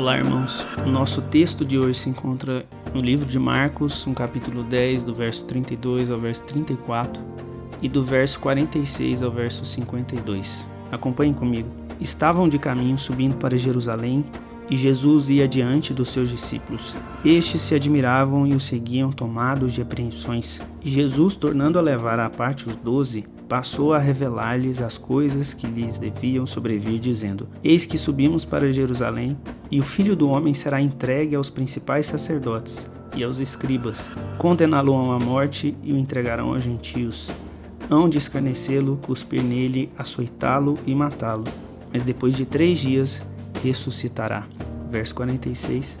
[0.00, 0.66] Olá, irmãos.
[0.86, 2.64] O nosso texto de hoje se encontra
[2.94, 7.22] no livro de Marcos, no capítulo 10, do verso 32 ao verso 34
[7.82, 10.66] e do verso 46 ao verso 52.
[10.90, 11.68] Acompanhem comigo.
[12.00, 14.24] Estavam de caminho subindo para Jerusalém
[14.70, 16.96] e Jesus ia diante dos seus discípulos.
[17.22, 20.62] Estes se admiravam e o seguiam tomados de apreensões.
[20.82, 25.66] E Jesus, tornando a levar à parte os doze, passou a revelar-lhes as coisas que
[25.66, 29.36] lhes deviam sobrevir, dizendo: Eis que subimos para Jerusalém,
[29.68, 34.12] e o filho do homem será entregue aos principais sacerdotes e aos escribas.
[34.38, 37.28] Condená-lo à morte e o entregarão aos gentios.
[37.90, 41.42] Hão de escarnecê-lo, cuspir nele, açoitá-lo e matá-lo.
[41.92, 43.20] Mas depois de três dias
[43.64, 44.46] ressuscitará.
[44.88, 45.98] Verso 46.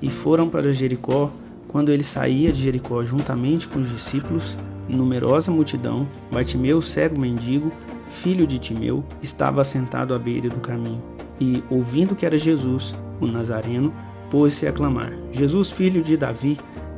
[0.00, 1.30] E foram para Jericó.
[1.68, 4.56] Quando ele saía de Jericó juntamente com os discípulos,
[4.96, 7.70] numerosa multidão, Bartimeu, cego mendigo,
[8.08, 11.02] filho de Timeu, estava assentado à beira do caminho.
[11.40, 13.92] E, ouvindo que era Jesus, o Nazareno,
[14.30, 16.56] pôs-se a clamar: Jesus, filho de Davi,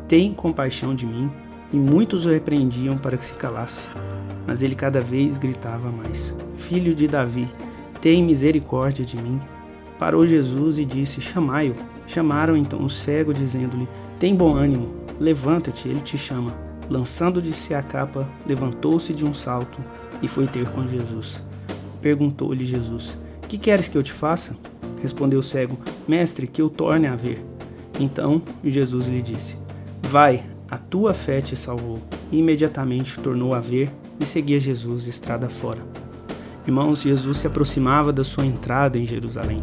[0.09, 1.31] tem compaixão de mim.
[1.73, 3.89] E muitos o repreendiam para que se calasse.
[4.47, 7.49] Mas ele cada vez gritava mais: Filho de Davi,
[8.01, 9.41] tem misericórdia de mim.
[9.99, 11.75] Parou Jesus e disse: Chamai-o.
[12.07, 13.89] Chamaram então o cego, dizendo-lhe:
[14.19, 14.89] Tem bom ânimo,
[15.21, 16.70] levanta-te, ele te chama.
[16.91, 19.79] Lançando de si a capa, levantou-se de um salto
[20.21, 21.41] e foi ter com Jesus.
[22.03, 23.17] Perguntou-lhe Jesus:
[23.49, 24.57] Que queres que eu te faça?
[25.01, 27.45] Respondeu o cego: Mestre, que eu torne a ver.
[28.01, 29.57] Então Jesus lhe disse:
[30.03, 32.03] Vai, a tua fé te salvou.
[32.33, 35.81] E imediatamente tornou a ver e seguia Jesus estrada fora.
[36.67, 39.63] Irmãos, Jesus se aproximava da sua entrada em Jerusalém.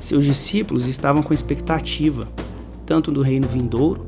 [0.00, 2.26] Seus discípulos estavam com expectativa,
[2.84, 4.06] tanto do reino vindouro,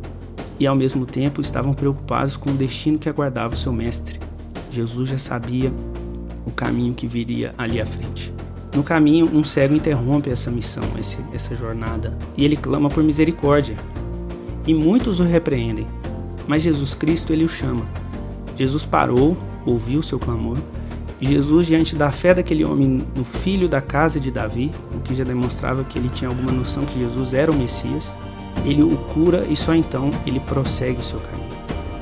[0.58, 4.18] e ao mesmo tempo estavam preocupados com o destino que aguardava o seu mestre.
[4.70, 5.72] Jesus já sabia
[6.46, 8.32] o caminho que viria ali à frente.
[8.74, 13.76] No caminho, um cego interrompe essa missão, esse, essa jornada, e ele clama por misericórdia.
[14.66, 15.86] E muitos o repreendem,
[16.46, 17.86] mas Jesus Cristo ele o chama.
[18.56, 20.58] Jesus parou, ouviu seu clamor
[21.24, 25.24] Jesus, diante da fé daquele homem no filho da casa de Davi, o que já
[25.24, 28.14] demonstrava que ele tinha alguma noção que Jesus era o Messias,
[28.64, 31.44] ele o cura e só então ele prossegue o seu caminho.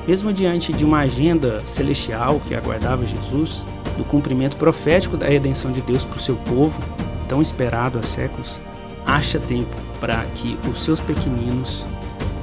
[0.07, 3.65] Mesmo diante de uma agenda celestial que aguardava Jesus,
[3.97, 6.81] do cumprimento profético da redenção de Deus para o seu povo,
[7.27, 8.59] tão esperado há séculos,
[9.05, 11.85] acha tempo para que os seus pequeninos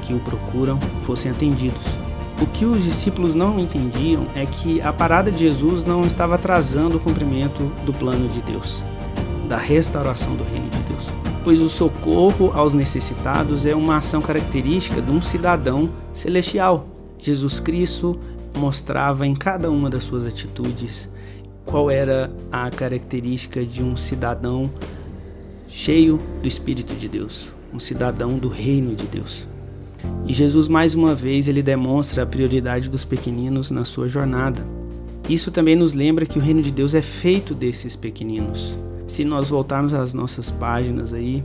[0.03, 1.85] que o procuram fossem atendidos
[2.41, 6.97] o que os discípulos não entendiam é que a parada de Jesus não estava atrasando
[6.97, 8.83] o cumprimento do plano de Deus,
[9.47, 10.80] da restauração do reino de
[11.43, 16.87] pois o socorro aos necessitados é uma ação característica de um cidadão celestial.
[17.19, 18.19] Jesus Cristo
[18.57, 21.09] mostrava em cada uma das suas atitudes
[21.65, 24.71] qual era a característica de um cidadão
[25.69, 29.49] cheio do Espírito de Deus, um cidadão do reino de Deus.
[30.27, 34.67] E Jesus mais uma vez ele demonstra a prioridade dos pequeninos na sua jornada.
[35.29, 38.77] Isso também nos lembra que o reino de Deus é feito desses pequeninos.
[39.11, 41.43] Se nós voltarmos às nossas páginas aí,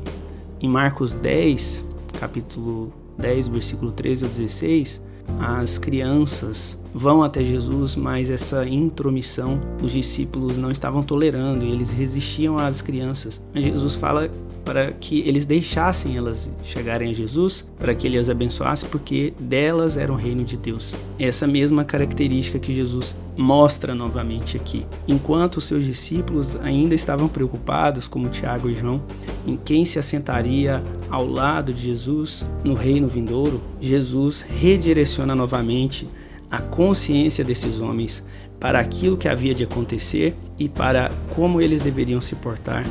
[0.61, 1.83] em Marcos 10,
[2.19, 5.01] capítulo 10, versículo 13 ao 16,
[5.39, 11.91] as crianças vão até Jesus, mas essa intromissão os discípulos não estavam tolerando e eles
[11.91, 13.43] resistiam às crianças.
[13.51, 14.29] Mas Jesus fala
[14.65, 19.95] para que eles deixassem elas chegarem a Jesus, para que ele as abençoasse, porque delas
[19.95, 20.95] era o reino de Deus.
[21.19, 24.85] Essa mesma característica que Jesus mostra novamente aqui.
[25.07, 29.03] Enquanto os seus discípulos ainda estavam preocupados, como Tiago e João,
[29.45, 36.07] em quem se assentaria ao lado de Jesus no reino vindouro, Jesus redireciona novamente
[36.49, 38.25] a consciência desses homens
[38.59, 42.83] para aquilo que havia de acontecer e para como eles deveriam se portar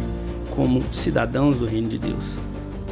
[0.54, 2.38] como cidadãos do reino de Deus.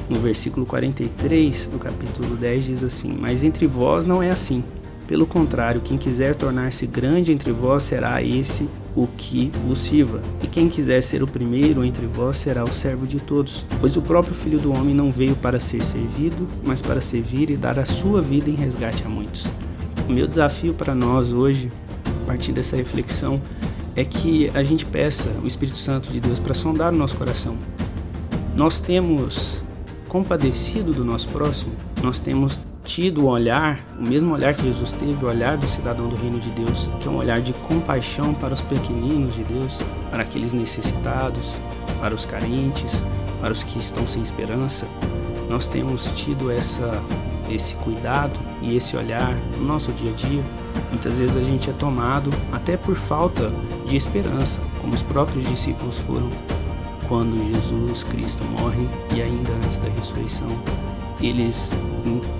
[0.08, 4.62] No versículo 43 do capítulo 10 diz assim: Mas entre vós não é assim.
[5.06, 10.20] Pelo contrário, quem quiser tornar-se grande entre vós será esse o que vos sirva.
[10.42, 13.64] E quem quiser ser o primeiro entre vós será o servo de todos.
[13.80, 17.56] Pois o próprio Filho do Homem não veio para ser servido, mas para servir e
[17.56, 19.46] dar a sua vida em resgate a muitos.
[20.08, 21.70] O meu desafio para nós hoje,
[22.22, 23.40] a partir dessa reflexão,
[23.94, 27.56] é que a gente peça o Espírito Santo de Deus para sondar o nosso coração.
[28.54, 29.62] Nós temos
[30.08, 31.72] compadecido do nosso próximo,
[32.02, 36.08] nós temos tido o olhar, o mesmo olhar que Jesus teve, o olhar do cidadão
[36.08, 39.80] do reino de Deus, que é um olhar de compaixão para os pequeninos de Deus,
[40.10, 41.60] para aqueles necessitados,
[42.00, 43.02] para os carentes,
[43.40, 44.86] para os que estão sem esperança.
[45.48, 47.02] Nós temos tido essa
[47.50, 50.42] esse cuidado e esse olhar no nosso dia a dia,
[50.90, 53.52] muitas vezes a gente é tomado até por falta
[53.86, 56.28] de esperança, como os próprios discípulos foram
[57.08, 60.48] quando Jesus Cristo morre e ainda antes da ressurreição,
[61.20, 61.70] eles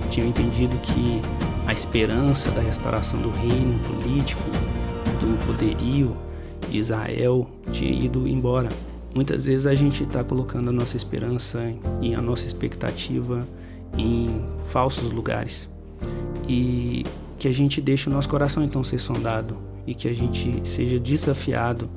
[0.09, 1.21] tinham entendido que
[1.67, 4.41] a esperança da restauração do reino político,
[5.19, 6.17] do poderio
[6.69, 8.69] de Israel tinha ido embora.
[9.13, 11.71] Muitas vezes a gente está colocando a nossa esperança
[12.01, 13.47] e a nossa expectativa
[13.95, 15.69] em falsos lugares
[16.47, 17.05] e
[17.37, 20.99] que a gente deixe o nosso coração então ser sondado e que a gente seja
[20.99, 21.89] desafiado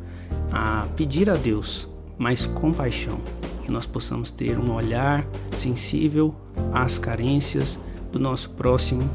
[0.50, 1.88] a pedir a Deus
[2.18, 3.18] mais compaixão,
[3.64, 6.34] que nós possamos ter um olhar sensível
[6.72, 7.78] às carências
[8.10, 9.08] do nosso próximo,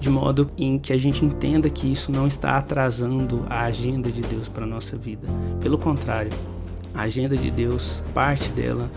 [0.00, 4.20] de modo em que a gente entenda que isso não está atrasando a agenda de
[4.20, 5.26] Deus para a nossa vida.
[5.60, 6.32] Pelo contrário,
[6.94, 8.90] a agenda de Deus, parte dela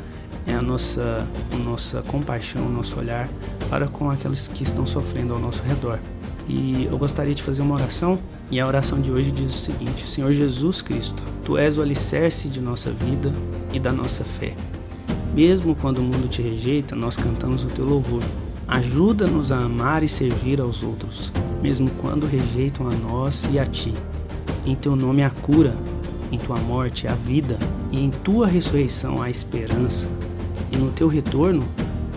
[0.47, 3.29] é a nossa, a nossa compaixão, o nosso olhar
[3.69, 5.99] para com aqueles que estão sofrendo ao nosso redor.
[6.47, 8.19] E eu gostaria de fazer uma oração,
[8.51, 12.47] e a oração de hoje diz o seguinte: Senhor Jesus Cristo, tu és o alicerce
[12.47, 13.33] de nossa vida
[13.73, 14.53] e da nossa fé.
[15.33, 18.21] Mesmo quando o mundo te rejeita, nós cantamos o teu louvor.
[18.67, 21.31] Ajuda-nos a amar e servir aos outros,
[21.61, 23.93] mesmo quando rejeitam a nós e a ti.
[24.65, 25.75] Em teu nome há cura,
[26.31, 27.57] em tua morte há vida,
[27.91, 30.07] e em tua ressurreição há esperança.
[30.75, 31.65] E no teu retorno,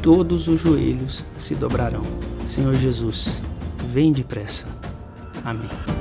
[0.03, 2.03] todos os joelhos se dobrarão.
[2.47, 3.41] Senhor Jesus,
[3.93, 4.67] vem depressa.
[5.45, 5.98] Amém.